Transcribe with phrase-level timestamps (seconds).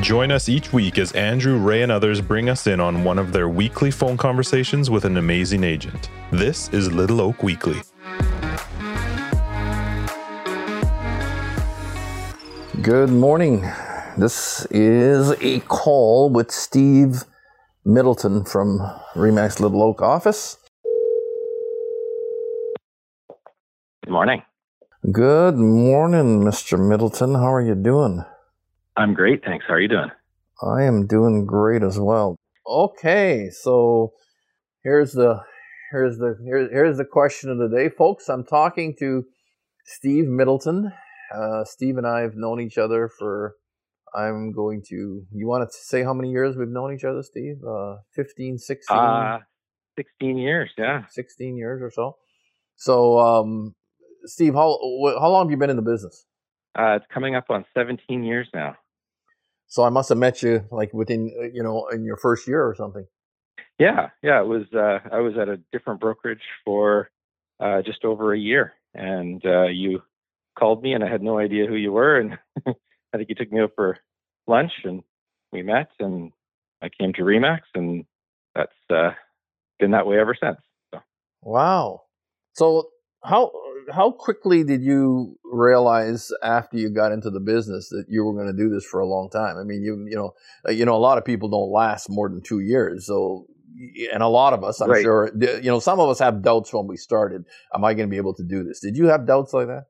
[0.00, 3.30] Join us each week as Andrew, Ray, and others bring us in on one of
[3.30, 6.08] their weekly phone conversations with an amazing agent.
[6.30, 7.82] This is Little Oak Weekly.
[12.80, 13.70] Good morning.
[14.16, 17.24] This is a call with Steve
[17.84, 18.78] Middleton from
[19.14, 20.56] Remax Little Oak office.
[24.04, 24.42] Good morning.
[25.12, 26.78] Good morning, Mr.
[26.78, 27.34] Middleton.
[27.34, 28.24] How are you doing?
[28.96, 29.64] I'm great, thanks.
[29.66, 30.10] How are you doing?
[30.62, 32.36] I am doing great as well.
[32.66, 34.12] Okay, so
[34.84, 35.40] here's the
[35.90, 38.28] here's the here's, here's the question of the day, folks.
[38.28, 39.24] I'm talking to
[39.84, 40.92] Steve Middleton.
[41.34, 43.54] Uh, Steve and I have known each other for
[44.14, 47.56] I'm going to you want to say how many years we've known each other, Steve?
[47.66, 49.38] Uh 15, 16 Uh,
[49.96, 51.04] 16 years, yeah.
[51.10, 52.16] 16 years or so.
[52.76, 53.74] So um
[54.24, 54.78] Steve, how
[55.18, 56.26] how long have you been in the business?
[56.78, 58.76] Uh, it's coming up on 17 years now.
[59.72, 62.62] So I must have met you like within uh, you know in your first year
[62.62, 63.06] or something.
[63.78, 64.38] Yeah, yeah.
[64.42, 64.64] It was.
[64.70, 67.08] Uh, I was at a different brokerage for
[67.58, 70.02] uh, just over a year, and uh, you
[70.58, 73.50] called me, and I had no idea who you were, and I think you took
[73.50, 73.96] me out for
[74.46, 75.02] lunch, and
[75.52, 76.32] we met, and
[76.82, 78.04] I came to Remax, and
[78.54, 79.12] that's uh,
[79.80, 80.58] been that way ever since.
[80.92, 81.00] So.
[81.40, 82.02] Wow.
[82.52, 82.90] So
[83.24, 83.52] how
[83.92, 88.48] how quickly did you realize after you got into the business that you were going
[88.48, 89.56] to do this for a long time?
[89.58, 90.34] I mean, you you know
[90.72, 93.06] you know a lot of people don't last more than two years.
[93.06, 93.46] So
[94.12, 94.94] and a lot of us, I'm Right.
[94.94, 97.44] sure, you know, some of us have doubts when we started.
[97.74, 98.80] Am I going to be able to do this?
[98.80, 99.86] Did you have doubts like that?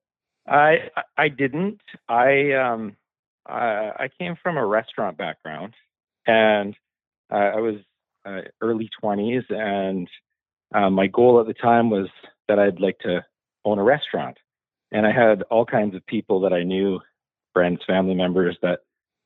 [0.47, 1.81] I I didn't.
[2.09, 2.97] I um
[3.47, 5.75] I, I came from a restaurant background,
[6.27, 6.75] and
[7.33, 7.77] uh, I was
[8.27, 10.09] uh, early twenties, and
[10.75, 12.09] uh, my goal at the time was
[12.53, 13.25] that I'd like to
[13.65, 14.37] own a restaurant,
[14.91, 17.01] and I had all kinds of people that I knew,
[17.55, 18.81] friends, family members, that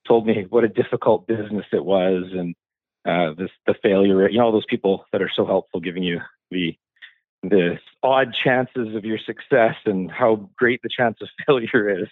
[0.06, 2.54] told me what a difficult business it was, and
[3.04, 4.28] uh, this the failure.
[4.28, 6.20] You know, all those people that are so helpful, giving you
[6.52, 6.76] the
[7.42, 12.08] the odd chances of your success and how great the chance of failure is.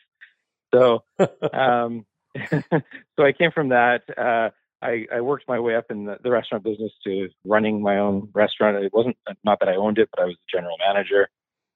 [0.74, 1.04] So,
[1.52, 2.06] um,
[2.50, 4.02] so I came from that.
[4.18, 4.50] Uh,
[4.84, 8.28] I, I worked my way up in the, the restaurant business to running my own
[8.34, 8.76] restaurant.
[8.84, 11.28] It wasn't not that I owned it, but I was the general manager.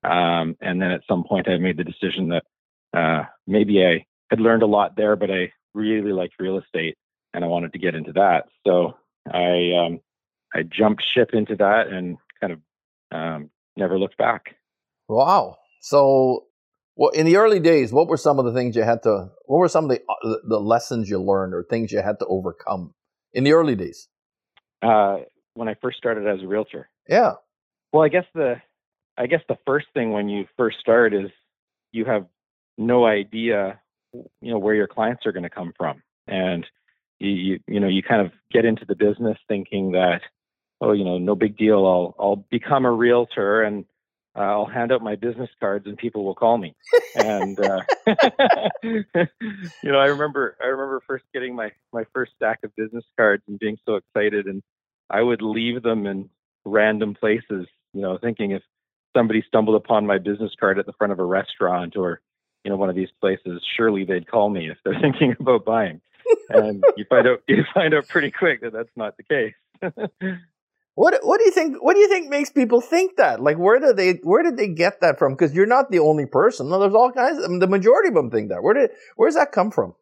[0.04, 2.44] Um, and then at some point, I made the decision that
[2.96, 6.96] uh, maybe I had learned a lot there, but I really liked real estate
[7.34, 8.44] and I wanted to get into that.
[8.66, 8.94] So
[9.32, 10.00] I um,
[10.54, 12.60] I jumped ship into that and kind of
[13.10, 14.56] um, never looked back.
[15.08, 15.56] Wow.
[15.80, 16.44] So,
[16.98, 19.28] well, in the early days, what were some of the things you had to?
[19.46, 22.26] What were some of the uh, the lessons you learned or things you had to
[22.26, 22.92] overcome
[23.32, 24.08] in the early days?
[24.82, 25.18] Uh,
[25.54, 27.34] when I first started as a realtor, Yeah.
[27.92, 28.56] well, I guess the
[29.16, 31.30] I guess the first thing when you first start is
[31.92, 32.26] you have
[32.76, 33.80] no idea,
[34.12, 36.66] you know, where your clients are going to come from, and
[37.20, 40.20] you, you you know you kind of get into the business thinking that
[40.80, 43.84] oh you know no big deal I'll I'll become a realtor and
[44.38, 46.74] uh, I'll hand out my business cards and people will call me.
[47.16, 47.80] And uh,
[48.82, 49.04] you
[49.82, 53.58] know I remember I remember first getting my my first stack of business cards and
[53.58, 54.62] being so excited and
[55.10, 56.30] I would leave them in
[56.64, 58.62] random places you know thinking if
[59.16, 62.20] somebody stumbled upon my business card at the front of a restaurant or
[62.64, 66.00] you know one of these places surely they'd call me if they're thinking about buying.
[66.50, 69.54] And you find out you find out pretty quick that that's not the case
[70.98, 71.76] What What do you think?
[71.80, 73.40] What do you think makes people think that?
[73.40, 75.34] Like, where did they Where did they get that from?
[75.34, 76.68] Because you're not the only person.
[76.68, 77.38] There's all kinds.
[77.38, 78.64] The majority of them think that.
[78.64, 79.94] Where did Where does that come from?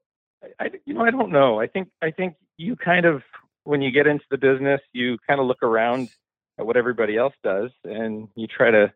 [0.59, 3.23] I you know I don't know I think I think you kind of
[3.65, 6.09] when you get into the business you kind of look around
[6.59, 8.93] at what everybody else does and you try to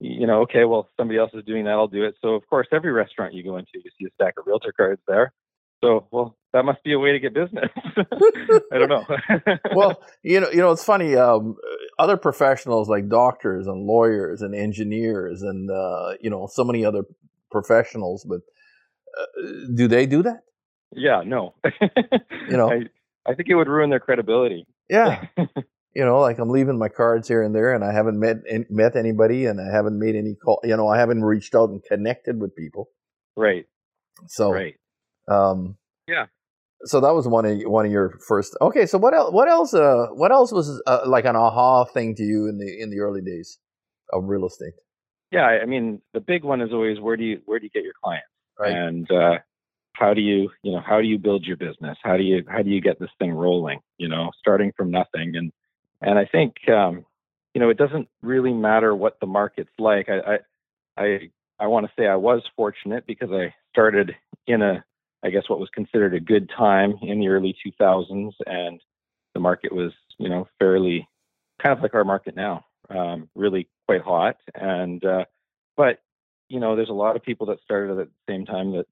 [0.00, 2.68] you know okay well somebody else is doing that I'll do it so of course
[2.72, 5.32] every restaurant you go into you see a stack of realtor cards there
[5.82, 7.70] so well that must be a way to get business
[8.72, 9.04] I don't know
[9.74, 11.16] well, you know, you know, it's funny.
[11.16, 11.56] Um,
[11.98, 17.04] other professionals like doctors and lawyers and engineers and uh, you know so many other
[17.50, 18.40] professionals, but
[19.18, 19.26] uh,
[19.74, 20.40] do they do that?
[20.94, 21.54] yeah no
[22.48, 22.70] You know.
[23.26, 25.24] I, I think it would ruin their credibility Yeah.
[25.94, 28.36] you know, like I'm leaving my cards here and there, and I haven't met
[28.70, 30.60] met anybody, and I haven't made any call.
[30.64, 32.88] You know, I haven't reached out and connected with people.
[33.36, 33.66] right
[34.26, 34.74] So, right
[35.32, 35.76] um,
[36.06, 36.26] Yeah.
[36.84, 38.56] So that was one of one of your first.
[38.60, 39.32] Okay, so what else?
[39.32, 39.72] What else?
[39.72, 42.98] Uh, what else was uh, like an aha thing to you in the in the
[43.00, 43.58] early days
[44.12, 44.74] of real estate?
[45.30, 47.84] yeah I mean the big one is always where do you where do you get
[47.84, 48.26] your clients
[48.58, 48.72] Right.
[48.72, 49.38] and uh,
[49.94, 52.62] how do you you know how do you build your business how do you how
[52.62, 55.50] do you get this thing rolling you know starting from nothing and
[56.02, 57.04] and i think um
[57.54, 60.38] you know it doesn't really matter what the market's like i i
[61.02, 61.18] i,
[61.60, 64.14] I want to say i was fortunate because i started
[64.46, 64.84] in a
[65.24, 68.80] I guess, what was considered a good time in the early 2000s, and
[69.34, 71.08] the market was, you know, fairly
[71.62, 74.36] kind of like our market now, um, really quite hot.
[74.54, 75.24] And uh,
[75.76, 76.00] but
[76.48, 78.86] you know, there's a lot of people that started at the same time that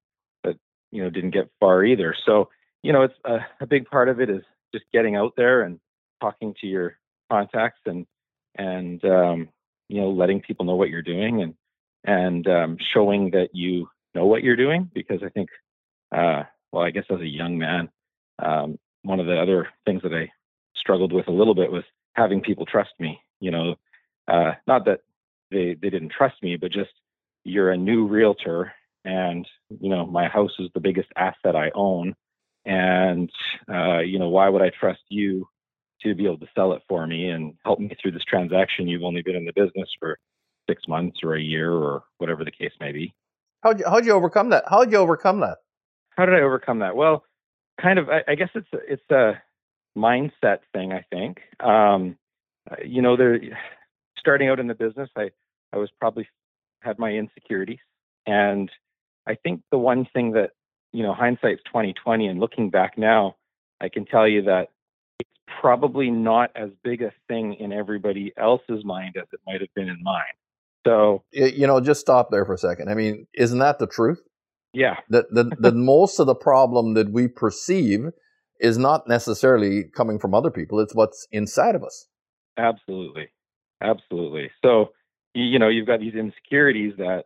[0.45, 0.57] that
[0.91, 2.15] you know didn't get far either.
[2.27, 2.49] So
[2.83, 4.43] you know, it's a, a big part of it is
[4.73, 5.79] just getting out there and
[6.21, 6.97] talking to your
[7.31, 8.07] contacts and
[8.57, 9.49] and um,
[9.89, 11.55] you know letting people know what you're doing and
[12.05, 15.51] and um, showing that you know what you're doing because I think
[16.13, 17.89] uh, well I guess as a young man
[18.39, 20.31] um, one of the other things that I
[20.77, 21.85] struggled with a little bit was
[22.15, 23.77] having people trust me you know
[24.29, 25.01] uh, not that
[25.51, 26.91] they they didn't trust me but just
[27.45, 28.73] you're a new realtor
[29.05, 29.47] and
[29.81, 32.15] you know my house is the biggest asset I own
[32.65, 33.31] and
[33.73, 35.49] uh, you know why would I trust you
[36.03, 38.89] to be able to sell it for me and help me through this transaction.
[38.89, 40.19] You've only been in the business for
[40.69, 43.15] six months or a year or whatever the case may be.
[43.63, 44.65] How'd you, how'd you overcome that?
[44.69, 45.59] How'd you overcome that?
[46.17, 46.97] How did I overcome that?
[46.97, 47.25] Well,
[47.81, 49.41] kind of, I, I guess it's it's a
[49.97, 50.93] mindset thing.
[50.93, 52.17] I think, um,
[52.71, 53.41] uh, you know, there,
[54.19, 55.31] starting out in the business, I,
[55.73, 56.29] I was probably
[56.83, 57.79] had my insecurities.
[58.27, 58.71] And
[59.27, 60.51] I think the one thing that,
[60.93, 63.37] you know, hindsight's 2020 and looking back now,
[63.81, 64.69] I can tell you that
[65.19, 65.31] it's
[65.61, 69.89] probably not as big a thing in everybody else's mind as it might have been
[69.89, 70.23] in mine.
[70.87, 72.89] So, you know, just stop there for a second.
[72.91, 74.23] I mean, isn't that the truth?
[74.73, 74.97] Yeah.
[75.09, 78.11] That the, the most of the problem that we perceive
[78.61, 82.07] is not necessarily coming from other people, it's what's inside of us.
[82.59, 83.29] Absolutely.
[83.83, 84.51] Absolutely.
[84.63, 84.91] So,
[85.35, 87.25] you know, you've got these insecurities that,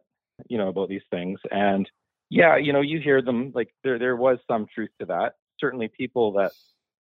[0.48, 1.40] you know, about these things.
[1.50, 1.90] And
[2.30, 5.32] yeah, you know, you hear them like there there was some truth to that.
[5.58, 6.52] Certainly people that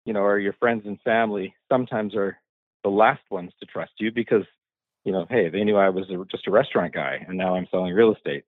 [0.05, 2.37] you know, are your friends and family sometimes are
[2.83, 4.43] the last ones to trust you because,
[5.05, 7.67] you know, hey, they knew I was a, just a restaurant guy and now I'm
[7.71, 8.43] selling real estate.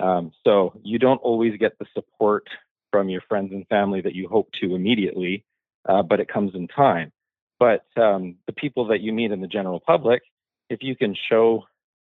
[0.00, 2.46] Um, so you don't always get the support
[2.90, 5.44] from your friends and family that you hope to immediately,
[5.88, 7.12] uh, but it comes in time.
[7.58, 10.22] But um, the people that you meet in the general public,
[10.68, 11.64] if you can show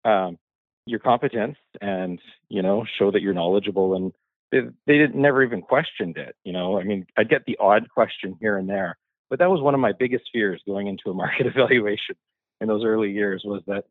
[0.05, 0.37] um,
[0.85, 4.13] your competence and you know show that you're knowledgeable and
[4.51, 6.35] they, they never even questioned it.
[6.43, 8.97] You know, I mean, I'd get the odd question here and there,
[9.29, 12.15] but that was one of my biggest fears going into a market evaluation
[12.59, 13.85] in those early years was that,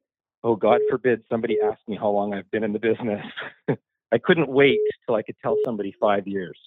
[0.44, 3.25] oh, God forbid somebody asked me how long I've been in the business.
[4.12, 6.58] I couldn't wait till I could tell somebody five years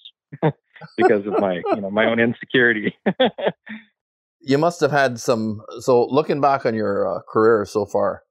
[0.96, 2.96] because of my, you know, my own insecurity.
[4.40, 5.62] you must have had some.
[5.80, 8.22] So looking back on your uh, career so far,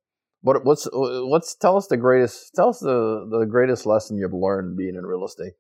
[0.42, 4.78] what what's what's tell us the greatest tell us the the greatest lesson you've learned
[4.78, 5.54] being in real estate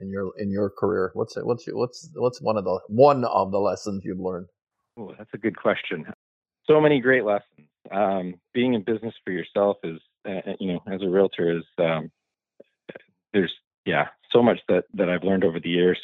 [0.00, 1.10] in your in your career?
[1.14, 4.46] What's what's what's what's one of the one of the lessons you've learned?
[4.98, 6.06] Oh, that's a good question.
[6.66, 7.68] So many great lessons.
[7.90, 12.10] Um, being in business for yourself is, uh, you know, as a realtor is um,
[13.36, 13.52] there's
[13.84, 15.98] yeah so much that that I've learned over the years.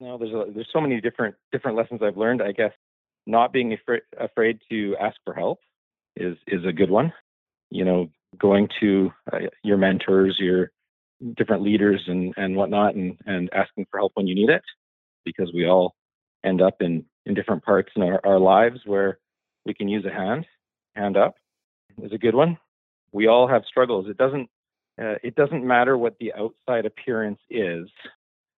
[0.00, 2.42] No, there's a, there's so many different different lessons I've learned.
[2.42, 2.72] I guess
[3.26, 5.60] not being afraid afraid to ask for help
[6.16, 7.12] is is a good one
[7.72, 10.70] you know, going to uh, your mentors, your
[11.36, 14.62] different leaders and, and whatnot, and, and asking for help when you need it,
[15.24, 15.94] because we all
[16.44, 19.18] end up in, in different parts in our, our lives where
[19.64, 20.46] we can use a hand.
[20.94, 21.34] Hand up
[22.02, 22.58] is a good one.
[23.12, 24.06] We all have struggles.
[24.08, 24.50] It doesn't
[25.00, 27.88] uh, it doesn't matter what the outside appearance is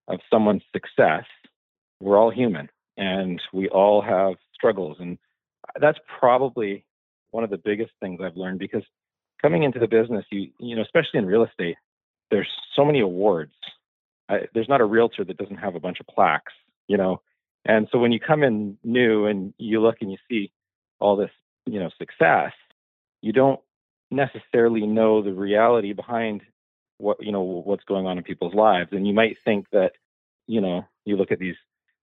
[0.09, 1.25] of someone's success.
[2.01, 5.19] We're all human, and we all have struggles, and
[5.81, 6.85] that's probably
[7.31, 8.83] one of the biggest things I've learned because
[9.41, 11.77] coming into the business, you you know, especially in real estate,
[12.31, 13.55] there's so many awards.
[14.29, 16.53] I, there's not a realtor that doesn't have a bunch of plaques,
[16.89, 17.21] you know.
[17.65, 20.53] And so when you come in new and you look and you see
[21.01, 21.31] all this,
[21.67, 22.53] you know, success,
[23.23, 23.61] you don't
[24.15, 26.43] necessarily know the reality behind
[26.99, 28.91] what you know what's going on in people's lives.
[28.93, 29.93] And you might think that,
[30.47, 31.57] you know, you look at these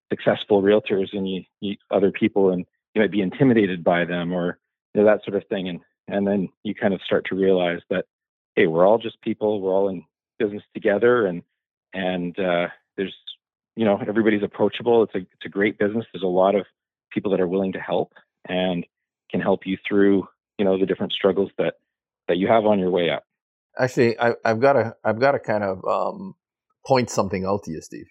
[0.10, 4.60] successful realtors and you, you other people and you might be intimidated by them or
[4.94, 5.70] you know, that sort of thing.
[5.70, 8.06] And and then you kind of start to realize that
[8.56, 10.03] hey we're all just people we're all in
[10.39, 11.41] business together and
[11.94, 13.15] and uh, there's
[13.75, 16.65] you know everybody's approachable it's a it's a great business there's a lot of
[17.12, 18.13] people that are willing to help
[18.48, 18.86] and
[19.30, 20.27] can help you through
[20.58, 21.75] you know the different struggles that
[22.31, 23.23] that you have on your way up
[23.77, 26.35] actually I, have got to i've got to kind of um,
[26.85, 28.07] point something out to you steve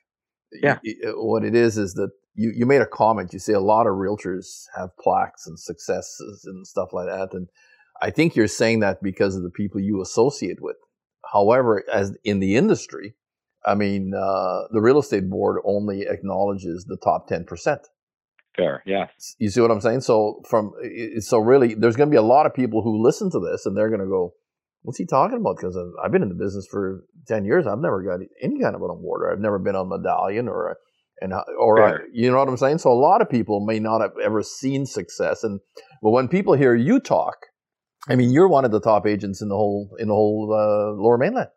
[0.52, 3.60] yeah you, what it is is that you, you made a comment you say a
[3.60, 7.48] lot of realtors have plaques and successes and stuff like that and
[8.00, 10.76] I think you're saying that because of the people you associate with.
[11.32, 13.14] However, as in the industry,
[13.64, 17.80] I mean, uh, the real estate board only acknowledges the top ten percent.
[18.56, 19.06] Fair, yeah.
[19.38, 20.00] You see what I'm saying?
[20.00, 20.72] So from
[21.20, 23.76] so really, there's going to be a lot of people who listen to this, and
[23.76, 24.34] they're going to go,
[24.82, 25.56] what's he talking about?
[25.56, 27.66] Because I've been in the business for 10 years.
[27.66, 29.22] I've never got any kind of an award.
[29.22, 30.74] or I've never been on medallion or a,
[31.20, 32.78] and or I, you know what I'm saying.
[32.78, 35.60] So a lot of people may not have ever seen success, and
[36.02, 37.36] but when people hear you talk,
[38.08, 41.00] I mean, you're one of the top agents in the whole in the whole uh,
[41.00, 41.48] Lower Mainland.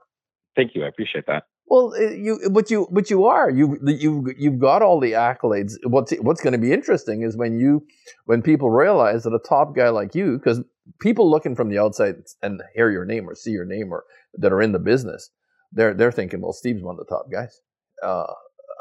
[0.56, 0.84] Thank you.
[0.84, 1.44] I appreciate that.
[1.74, 5.74] Well, eh, you, but you, but you are you, you, you've got all the accolades.
[5.84, 7.84] What's what's going to be interesting is when you,
[8.26, 10.62] when people realize that a top guy like you, because
[11.02, 14.04] people looking from the outside and hear your name or see your name or
[14.36, 15.32] that are in the business,
[15.72, 17.60] they're they're thinking, well, Steve's one of the top guys.
[18.04, 18.28] Uh,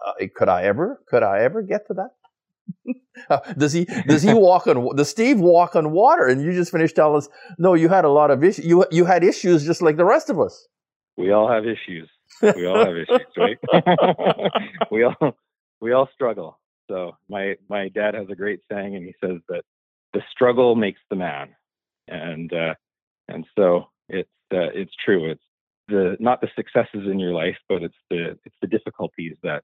[0.06, 3.54] uh could I ever, could I ever get to that?
[3.58, 6.26] does he does he walk on does Steve walk on water?
[6.26, 8.66] And you just finished telling us, no, you had a lot of issues.
[8.66, 10.68] You you had issues just like the rest of us.
[11.16, 12.10] We all have issues.
[12.56, 13.58] We all have issues, right?
[14.90, 15.36] we all
[15.80, 16.58] we all struggle.
[16.90, 19.62] So my my dad has a great saying, and he says that
[20.12, 21.54] the struggle makes the man,
[22.08, 22.74] and uh,
[23.28, 25.30] and so it's uh, it's true.
[25.30, 25.42] It's
[25.88, 29.62] the not the successes in your life, but it's the it's the difficulties that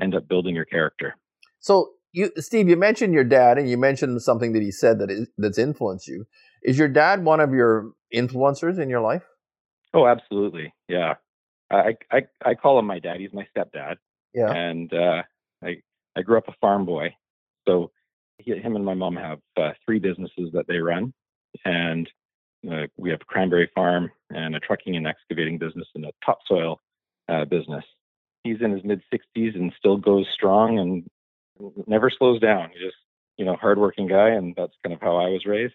[0.00, 1.16] end up building your character.
[1.58, 5.10] So you, Steve, you mentioned your dad, and you mentioned something that he said that
[5.10, 6.26] is, that's influenced you.
[6.62, 9.22] Is your dad one of your influencers in your life?
[9.94, 10.72] Oh, absolutely.
[10.88, 11.14] Yeah,
[11.70, 13.20] I I, I call him my dad.
[13.20, 13.96] He's my stepdad.
[14.34, 15.22] Yeah, and uh,
[15.62, 15.82] I
[16.16, 17.14] I grew up a farm boy,
[17.66, 17.90] so
[18.38, 21.12] he, him and my mom have uh, three businesses that they run,
[21.64, 22.08] and
[22.70, 26.80] uh, we have a cranberry farm and a trucking and excavating business and a topsoil
[27.28, 27.84] uh, business.
[28.44, 31.08] He's in his mid 60s and still goes strong and
[31.86, 32.70] never slows down.
[32.72, 32.96] He's just,
[33.36, 35.74] you know, hardworking guy, and that's kind of how I was raised.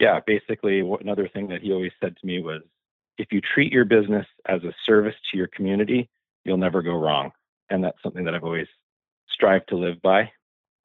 [0.00, 2.62] Yeah, basically, what, another thing that he always said to me was,
[3.20, 6.08] if you treat your business as a service to your community,
[6.44, 7.30] you'll never go wrong.
[7.68, 8.66] And that's something that I've always
[9.30, 10.30] strived to live by.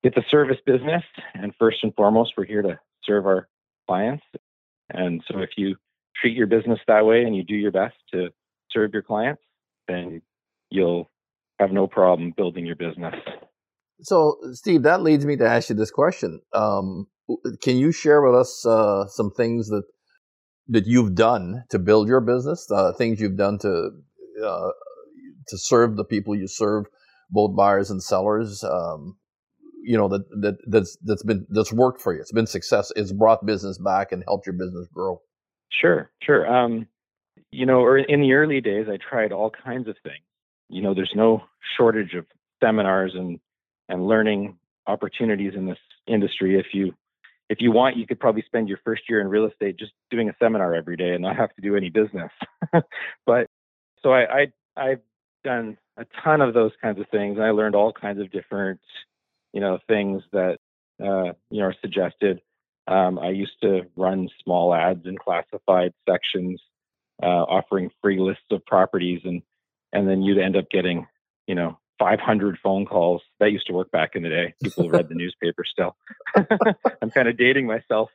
[0.03, 3.47] It's a service business, and first and foremost, we're here to serve our
[3.87, 4.23] clients.
[4.89, 5.77] And so, if you
[6.21, 8.29] treat your business that way and you do your best to
[8.69, 9.41] serve your clients,
[9.87, 10.21] then
[10.69, 11.09] you'll
[11.59, 13.15] have no problem building your business
[14.01, 16.41] so, Steve, that leads me to ask you this question.
[16.53, 17.07] Um,
[17.61, 19.83] can you share with us uh, some things that
[20.69, 22.69] that you've done to build your business?
[22.71, 23.91] Uh, things you've done to
[24.43, 24.69] uh,
[25.47, 26.85] to serve the people you serve,
[27.29, 28.63] both buyers and sellers.
[28.63, 29.17] Um,
[29.83, 32.19] you know that that that's that's been that's worked for you.
[32.19, 32.91] It's been success.
[32.95, 35.21] It's brought business back and helped your business grow.
[35.69, 36.47] Sure, sure.
[36.47, 36.87] Um,
[37.51, 40.23] you know, or in the early days, I tried all kinds of things.
[40.69, 41.43] You know, there's no
[41.77, 42.25] shortage of
[42.63, 43.39] seminars and
[43.87, 44.57] and learning
[44.87, 46.59] opportunities in this industry.
[46.59, 46.93] If you
[47.49, 50.29] if you want, you could probably spend your first year in real estate just doing
[50.29, 52.31] a seminar every day and not have to do any business.
[53.25, 53.47] but
[54.01, 54.47] so I, I
[54.77, 55.01] I've
[55.43, 57.39] done a ton of those kinds of things.
[57.39, 58.81] I learned all kinds of different,
[59.53, 60.57] you know, things that
[60.99, 62.41] uh, you know are suggested.
[62.87, 66.61] Um, I used to run small ads in classified sections,
[67.21, 69.41] uh, offering free lists of properties, and
[69.93, 71.07] and then you'd end up getting,
[71.47, 73.21] you know, 500 phone calls.
[73.39, 74.53] That used to work back in the day.
[74.63, 75.95] People read the newspaper still.
[77.01, 78.09] I'm kind of dating myself.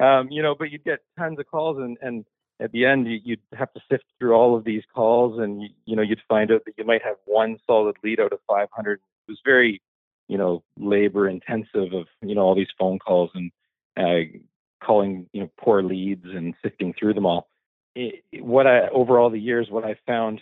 [0.00, 2.24] Um, you know, but you'd get tons of calls and, and
[2.60, 5.96] at the end you'd have to sift through all of these calls and you, you
[5.96, 8.94] know, you'd find out that you might have one solid lead out of 500.
[8.94, 9.80] It was very,
[10.28, 13.50] you know, labor intensive of, you know, all these phone calls and
[13.96, 14.38] uh,
[14.84, 17.48] calling, you know, poor leads and sifting through them all.
[17.94, 20.40] It, what I, over all the years, what I found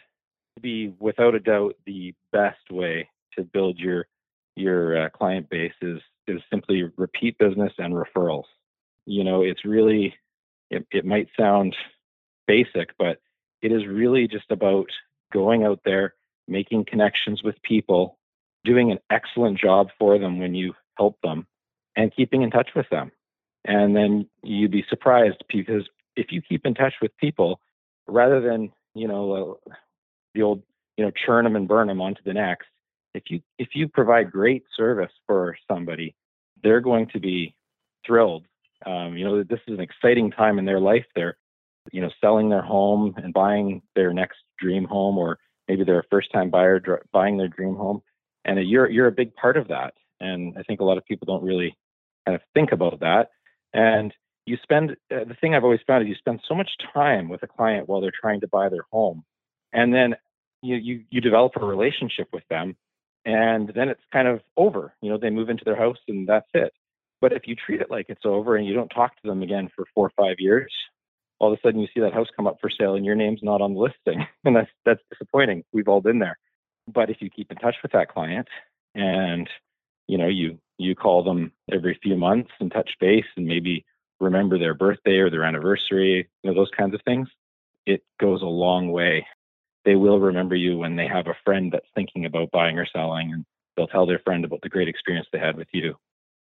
[0.60, 4.06] be without a doubt the best way to build your
[4.56, 8.44] your uh, client base is is simply repeat business and referrals.
[9.06, 10.14] You know, it's really
[10.70, 11.74] it, it might sound
[12.46, 13.18] basic, but
[13.60, 14.86] it is really just about
[15.32, 16.14] going out there,
[16.48, 18.18] making connections with people,
[18.64, 21.46] doing an excellent job for them when you help them,
[21.96, 23.10] and keeping in touch with them.
[23.64, 27.60] And then you'd be surprised because if you keep in touch with people,
[28.06, 29.58] rather than you know
[30.34, 30.62] the old
[30.96, 32.68] you know churn them and burn them onto the next
[33.14, 36.14] if you if you provide great service for somebody
[36.62, 37.54] they're going to be
[38.06, 38.44] thrilled.
[38.86, 41.04] Um, you know this is an exciting time in their life.
[41.14, 41.36] They're
[41.92, 46.10] you know selling their home and buying their next dream home or maybe they're a
[46.10, 48.02] first time buyer dr- buying their dream home.
[48.44, 49.94] And you're you're a big part of that.
[50.20, 51.76] And i think a lot of people don't really
[52.26, 53.30] kind of think about that.
[53.72, 54.12] And
[54.46, 57.44] you spend uh, the thing i've always found is you spend so much time with
[57.44, 59.24] a client while they're trying to buy their home
[59.72, 60.16] and then
[60.62, 62.76] you, you you develop a relationship with them
[63.24, 64.94] and then it's kind of over.
[65.00, 66.72] You know they move into their house and that's it.
[67.20, 69.70] But if you treat it like it's over and you don't talk to them again
[69.74, 70.72] for four or five years
[71.42, 73.42] all of a sudden you see that house come up for sale and your name's
[73.42, 74.26] not on the listing.
[74.44, 75.64] And that's that's disappointing.
[75.72, 76.38] We've all been there.
[76.92, 78.48] But if you keep in touch with that client
[78.94, 79.48] and
[80.06, 83.84] you know you you call them every few months and touch base and maybe
[84.20, 87.28] remember their birthday or their anniversary you know those kinds of things
[87.86, 89.26] it goes a long way.
[89.84, 93.32] They will remember you when they have a friend that's thinking about buying or selling,
[93.32, 93.44] and
[93.76, 95.94] they'll tell their friend about the great experience they had with you.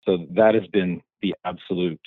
[0.05, 1.99] So that has been the absolute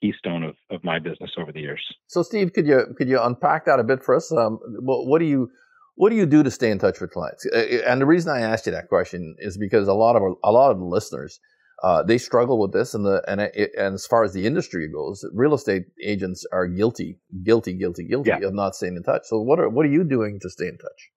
[0.00, 1.82] keystone of, of my business over the years.
[2.06, 4.30] So, Steve, could you could you unpack that a bit for us?
[4.32, 5.50] Um, what, do you
[5.96, 7.44] what do you do to stay in touch with clients?
[7.46, 10.70] And the reason I asked you that question is because a lot of a lot
[10.70, 11.40] of listeners
[11.82, 14.88] uh, they struggle with this, and the and it, and as far as the industry
[14.88, 18.46] goes, real estate agents are guilty, guilty, guilty, guilty yeah.
[18.46, 19.22] of not staying in touch.
[19.24, 21.10] So, what are what are you doing to stay in touch?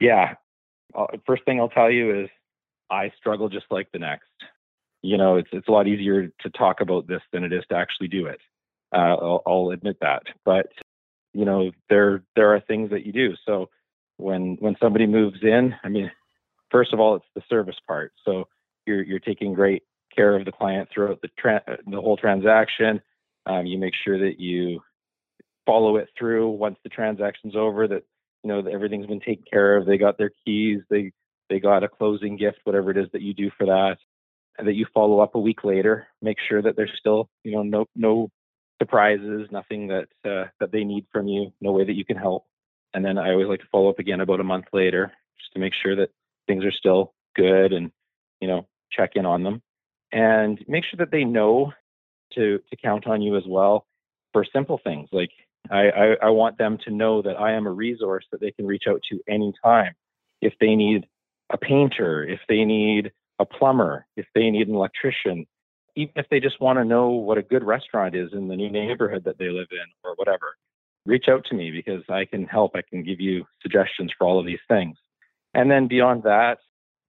[0.00, 0.34] Yeah,
[0.94, 2.28] uh, first thing I'll tell you is
[2.90, 4.28] I struggle just like the next
[5.02, 7.76] you know, it's it's a lot easier to talk about this than it is to
[7.76, 8.40] actually do it.
[8.92, 10.66] Uh, I'll, I'll admit that, but
[11.32, 13.34] you know, there there are things that you do.
[13.46, 13.68] So
[14.16, 16.10] when when somebody moves in, I mean,
[16.70, 18.12] first of all, it's the service part.
[18.24, 18.48] So
[18.86, 19.82] you're you're taking great
[20.18, 23.00] care of the client throughout the tra- the whole transaction.
[23.46, 24.80] Um, you make sure that you
[25.64, 27.86] follow it through once the transaction's over.
[27.86, 28.02] That
[28.42, 29.86] you know that everything's been taken care of.
[29.86, 30.80] They got their keys.
[30.90, 31.12] They
[31.48, 33.98] they got a closing gift, whatever it is that you do for that
[34.58, 37.62] and that you follow up a week later, make sure that there's still, you know,
[37.62, 38.30] no no
[38.80, 42.44] surprises, nothing that uh, that they need from you, no way that you can help.
[42.92, 45.60] And then I always like to follow up again about a month later, just to
[45.60, 46.10] make sure that
[46.46, 47.92] things are still good and
[48.40, 49.62] you know check in on them,
[50.12, 51.72] and make sure that they know
[52.34, 53.86] to to count on you as well
[54.32, 55.30] for simple things like
[55.70, 58.66] I, I, I want them to know that I am a resource that they can
[58.66, 59.94] reach out to anytime
[60.40, 61.06] if they need
[61.50, 65.46] a painter, if they need a plumber, if they need an electrician,
[65.96, 68.70] even if they just want to know what a good restaurant is in the new
[68.70, 70.56] neighborhood that they live in or whatever,
[71.06, 72.72] reach out to me because I can help.
[72.74, 74.96] I can give you suggestions for all of these things.
[75.54, 76.58] And then beyond that,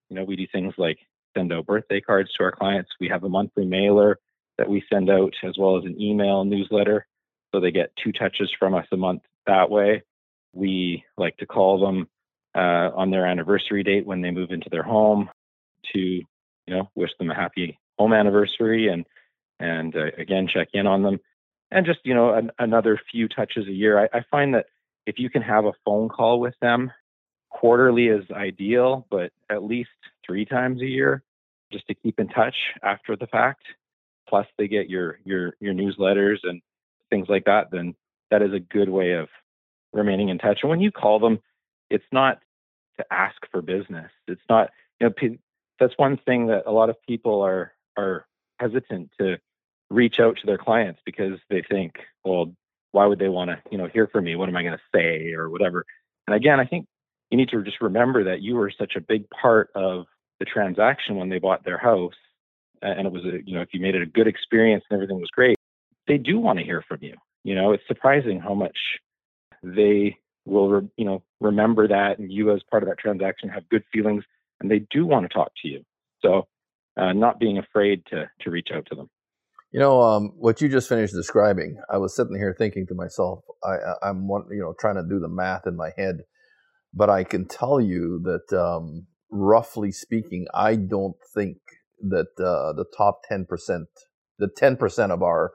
[0.09, 0.97] you know, we do things like
[1.35, 2.89] send out birthday cards to our clients.
[2.99, 4.19] We have a monthly mailer
[4.57, 7.07] that we send out as well as an email newsletter.
[7.51, 10.03] So they get two touches from us a month that way.
[10.53, 12.07] We like to call them
[12.55, 15.29] uh, on their anniversary date when they move into their home
[15.93, 16.25] to you
[16.67, 19.05] know wish them a happy home anniversary and
[19.59, 21.19] and uh, again check in on them
[21.71, 24.65] and just you know an, another few touches a year I, I find that
[25.05, 26.91] if you can have a phone call with them
[27.49, 29.89] quarterly is ideal but at least
[30.29, 31.23] three times a year
[31.71, 33.63] just to keep in touch after the fact
[34.27, 36.61] plus they get your your your newsletters and
[37.09, 37.95] things like that then
[38.31, 39.27] that is a good way of
[39.91, 41.39] remaining in touch and when you call them
[41.89, 42.39] it's not
[42.97, 44.69] to ask for business it's not
[45.01, 45.37] you know
[45.79, 48.25] that's one thing that a lot of people are are
[48.59, 49.37] hesitant to
[49.89, 52.53] reach out to their clients because they think, well,
[52.91, 54.35] why would they want to, you know, hear from me?
[54.35, 55.85] What am I going to say or whatever?
[56.27, 56.85] And again, I think
[57.29, 60.05] you need to just remember that you are such a big part of
[60.39, 62.13] the transaction when they bought their house,
[62.81, 65.19] and it was a, you know, if you made it a good experience and everything
[65.19, 65.57] was great,
[66.07, 67.15] they do want to hear from you.
[67.43, 68.77] You know, it's surprising how much
[69.63, 73.67] they will, re- you know, remember that, and you as part of that transaction have
[73.69, 74.23] good feelings
[74.59, 75.83] and they do want to talk to you.
[76.21, 76.47] So,
[76.97, 79.09] uh, not being afraid to to reach out to them.
[79.71, 83.43] You know, um, what you just finished describing, I was sitting here thinking to myself,
[83.63, 86.23] I, I'm one, you know, trying to do the math in my head,
[86.91, 91.57] but I can tell you that, um, roughly speaking, I don't think
[92.01, 93.87] that uh, the top ten percent,
[94.37, 95.51] the ten percent of our,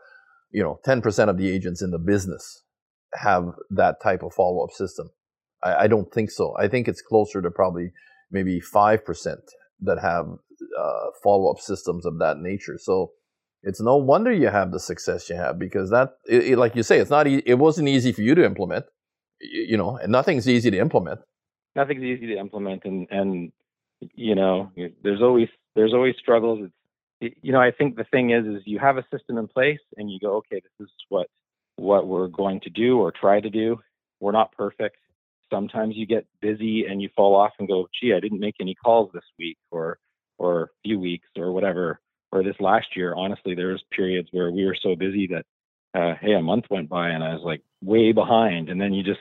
[0.50, 2.62] you know, ten percent of the agents in the business
[3.14, 5.10] have that type of follow up system.
[5.62, 6.54] I, I don't think so.
[6.58, 7.92] I think it's closer to probably
[8.30, 9.36] maybe 5%
[9.80, 12.78] that have uh, follow up systems of that nature.
[12.78, 13.12] So
[13.62, 16.82] it's no wonder you have the success you have because that, it, it, like you
[16.82, 18.86] say, it's not, e- it wasn't easy for you to implement,
[19.40, 21.20] you, you know, and nothing's easy to implement.
[21.76, 22.84] Nothing's easy to implement.
[22.84, 23.52] And, and,
[24.14, 24.70] you know,
[25.02, 26.70] there's always, there's always struggles.
[27.20, 29.80] It's, you know, I think the thing is, is you have a system in place
[29.96, 31.28] and you go, okay, this is what,
[31.76, 33.78] what we're going to do or try to do.
[34.20, 34.96] We're not perfect
[35.54, 38.74] sometimes you get busy and you fall off and go, gee, I didn't make any
[38.74, 39.98] calls this week or
[40.36, 42.00] or a few weeks or whatever.
[42.32, 45.44] Or this last year, honestly, there was periods where we were so busy that
[45.98, 48.68] uh, hey, a month went by and I was like way behind.
[48.68, 49.20] And then you just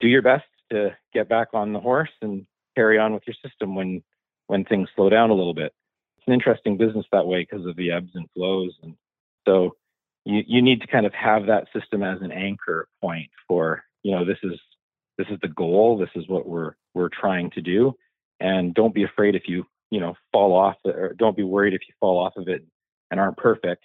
[0.00, 3.74] do your best to get back on the horse and carry on with your system
[3.74, 4.02] when
[4.46, 5.72] when things slow down a little bit.
[6.18, 8.72] It's an interesting business that way because of the ebbs and flows.
[8.82, 8.94] And
[9.46, 9.76] so
[10.24, 14.12] you, you need to kind of have that system as an anchor point for, you
[14.12, 14.58] know, this is
[15.18, 17.94] this is the goal this is what we're we're trying to do
[18.40, 21.82] and don't be afraid if you you know fall off or don't be worried if
[21.88, 22.64] you fall off of it
[23.10, 23.84] and aren't perfect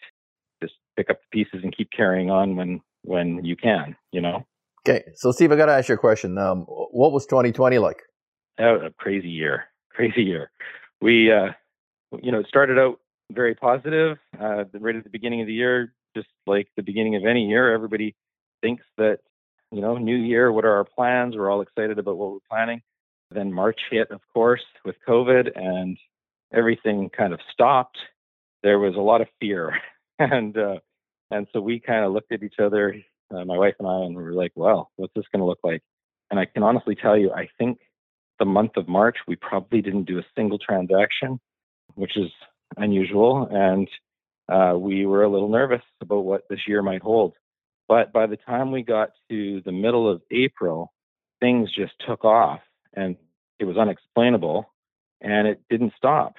[0.61, 4.45] just pick up the pieces and keep carrying on when when you can you know
[4.87, 8.01] okay so steve i got to ask you a question um, what was 2020 like
[8.59, 10.51] oh, a crazy year crazy year
[11.01, 11.49] we uh
[12.21, 12.99] you know it started out
[13.31, 17.25] very positive uh right at the beginning of the year just like the beginning of
[17.25, 18.15] any year everybody
[18.61, 19.19] thinks that
[19.71, 21.35] you know, new year, what are our plans?
[21.35, 22.81] We're all excited about what we're planning.
[23.31, 25.97] Then March hit, of course, with COVID and
[26.51, 27.97] everything kind of stopped.
[28.63, 29.79] There was a lot of fear.
[30.19, 30.79] and, uh,
[31.29, 32.95] and so we kind of looked at each other,
[33.31, 35.59] uh, my wife and I, and we were like, well, what's this going to look
[35.63, 35.83] like?
[36.31, 37.77] And I can honestly tell you, I think
[38.39, 41.39] the month of March, we probably didn't do a single transaction,
[41.95, 42.31] which is
[42.77, 43.47] unusual.
[43.51, 43.87] And
[44.47, 47.33] uh, we were a little nervous about what this year might hold.
[47.87, 50.93] But by the time we got to the middle of April,
[51.39, 52.61] things just took off
[52.93, 53.15] and
[53.59, 54.71] it was unexplainable
[55.21, 56.35] and it didn't stop.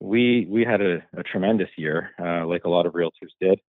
[0.00, 3.60] We we had a, a tremendous year, uh, like a lot of realtors did.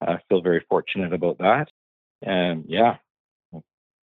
[0.00, 1.66] I feel very fortunate about that.
[2.22, 2.96] And yeah,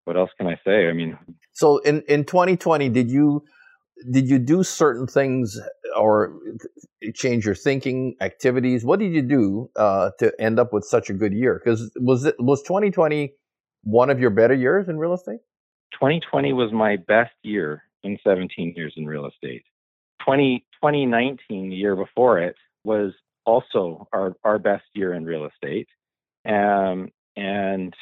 [0.05, 0.88] what else can I say?
[0.88, 1.19] I mean,
[1.53, 3.45] so in in 2020, did you
[4.11, 5.61] did you do certain things
[5.97, 6.35] or
[7.15, 8.85] change your thinking activities?
[8.85, 11.61] What did you do uh, to end up with such a good year?
[11.62, 13.33] Because was it was 2020
[13.85, 15.41] one of your better years in real estate?
[15.93, 19.62] 2020 was my best year in 17 years in real estate.
[20.25, 23.12] 20, 2019, the year before it, was
[23.45, 25.88] also our, our best year in real estate.
[26.47, 27.95] Um, and,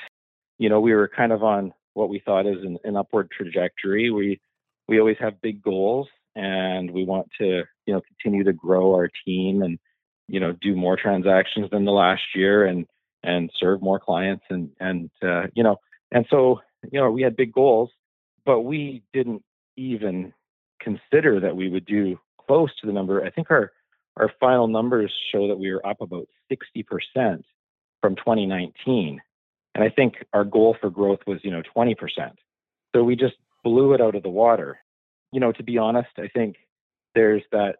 [0.58, 4.10] you know, we were kind of on what we thought is an, an upward trajectory.
[4.10, 4.40] We,
[4.88, 9.10] we always have big goals and we want to, you know, continue to grow our
[9.24, 9.78] team and,
[10.28, 12.86] you know, do more transactions than the last year and,
[13.22, 15.76] and serve more clients and, and, uh, you know,
[16.10, 16.60] and so,
[16.90, 17.90] you know, we had big goals,
[18.44, 19.42] but we didn't
[19.76, 20.32] even
[20.80, 23.22] consider that we would do close to the number.
[23.24, 23.72] I think our
[24.16, 27.42] our final numbers show that we were up about 60%
[28.00, 29.20] from 2019.
[29.74, 31.96] And I think our goal for growth was, you know, 20%.
[32.94, 34.78] So we just blew it out of the water.
[35.32, 36.56] You know, to be honest, I think
[37.14, 37.76] there's that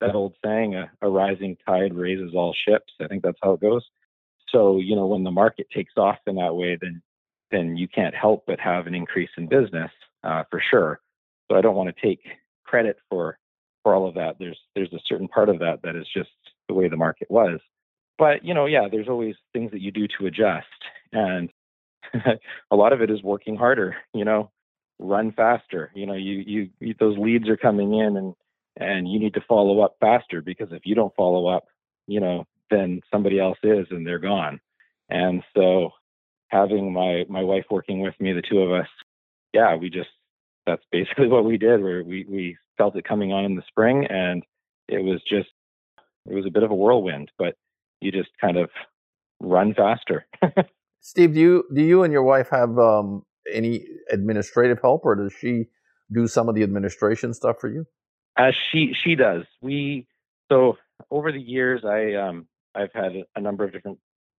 [0.00, 2.92] that old saying, a, a rising tide raises all ships.
[3.00, 3.84] I think that's how it goes.
[4.50, 7.02] So, you know, when the market takes off in that way, then
[7.50, 9.90] then you can't help but have an increase in business
[10.24, 11.00] uh, for sure.
[11.48, 12.20] So I don't want to take
[12.64, 13.38] credit for
[13.82, 14.36] for all of that.
[14.38, 16.30] There's there's a certain part of that that is just
[16.68, 17.60] the way the market was.
[18.18, 20.66] But you know, yeah, there's always things that you do to adjust,
[21.14, 21.50] and
[22.70, 23.96] a lot of it is working harder.
[24.12, 24.50] You know,
[24.98, 25.90] run faster.
[25.94, 28.34] You know, you, you you those leads are coming in, and
[28.76, 31.64] and you need to follow up faster because if you don't follow up,
[32.06, 34.60] you know, then somebody else is, and they're gone.
[35.08, 35.90] And so,
[36.48, 38.88] having my my wife working with me, the two of us,
[39.52, 40.10] yeah, we just
[40.66, 41.82] that's basically what we did.
[41.82, 44.42] Where we we felt it coming on in the spring, and
[44.88, 45.50] it was just
[46.26, 47.54] it was a bit of a whirlwind, but
[48.00, 48.70] you just kind of
[49.40, 50.26] run faster.
[51.04, 55.34] Steve, do you do you and your wife have um, any administrative help, or does
[55.38, 55.66] she
[56.10, 57.84] do some of the administration stuff for you?
[58.38, 59.42] Uh, she she does.
[59.60, 60.06] We
[60.50, 60.78] so
[61.10, 63.98] over the years, I um I've had a number of different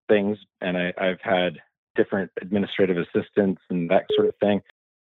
[0.09, 1.59] things, and I, I've had
[1.95, 4.61] different administrative assistants and that sort of thing.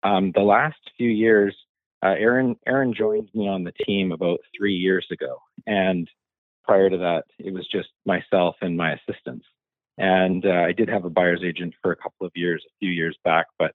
[0.04, 1.56] Um, the last few years,
[2.04, 6.10] uh, Aaron Aaron joined me on the team about three years ago, and
[6.66, 9.46] prior to that, it was just myself and my assistants.
[9.98, 12.92] And uh, I did have a buyer's agent for a couple of years, a few
[12.92, 13.74] years back, but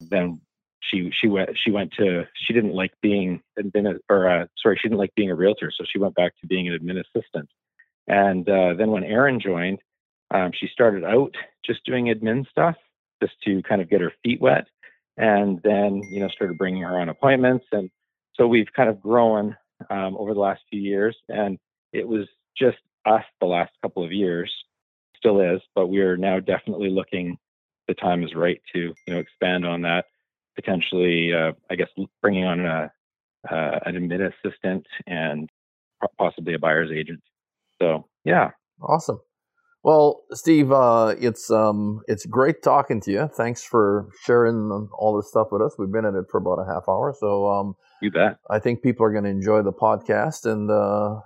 [0.00, 0.40] then
[0.80, 4.88] she she went she went to she didn't like being admin or uh, sorry she
[4.88, 7.48] didn't like being a realtor, so she went back to being an admin assistant.
[8.08, 9.78] And uh, then when Aaron joined,
[10.32, 12.74] um, she started out just doing admin stuff,
[13.22, 14.66] just to kind of get her feet wet
[15.16, 17.90] and then you know started bringing her on appointments and
[18.34, 19.56] so we've kind of grown
[19.90, 21.58] um, over the last few years and
[21.92, 24.52] it was just us the last couple of years
[25.22, 27.36] still is but we're now definitely looking
[27.86, 30.06] the time is right to you know expand on that
[30.56, 31.88] potentially uh, i guess
[32.20, 32.90] bringing on a,
[33.50, 35.48] uh, an admin assistant and
[36.18, 37.20] possibly a buyer's agent
[37.80, 39.20] so yeah awesome
[39.84, 43.28] well, Steve, uh, it's um, it's great talking to you.
[43.36, 45.74] Thanks for sharing all this stuff with us.
[45.76, 48.38] We've been at it for about a half hour, so um, you bet.
[48.48, 50.46] I think people are going to enjoy the podcast.
[50.46, 51.20] And uh,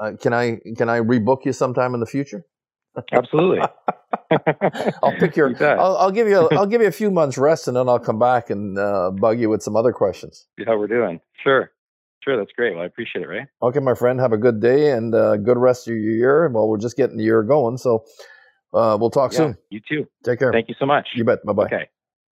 [0.00, 2.44] uh, can I can I rebook you sometime in the future?
[3.12, 3.60] Absolutely.
[5.02, 5.50] I'll pick your.
[5.50, 6.38] You I'll, I'll, give you.
[6.38, 9.10] A, I'll give you a few months rest, and then I'll come back and uh,
[9.10, 10.46] bug you with some other questions.
[10.58, 11.20] See how we're doing.
[11.42, 11.70] Sure.
[12.24, 12.74] Sure, that's great.
[12.74, 13.46] Well, I appreciate it, Ray.
[13.60, 16.48] Okay, my friend, have a good day and uh, good rest of your year.
[16.48, 18.04] Well, we're just getting the year going, so
[18.72, 19.58] uh, we'll talk yeah, soon.
[19.70, 20.06] You too.
[20.24, 20.52] Take care.
[20.52, 21.08] Thank you so much.
[21.16, 21.44] You bet.
[21.44, 21.64] Bye bye.
[21.64, 21.88] Okay.